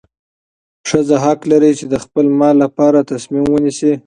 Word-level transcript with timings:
ښځه 0.89 1.17
حق 1.25 1.39
لري 1.51 1.71
چې 1.79 1.85
د 1.91 1.95
خپل 2.03 2.25
مال 2.39 2.55
لپاره 2.63 3.07
تصمیم 3.11 3.45
ونیسي. 3.49 3.91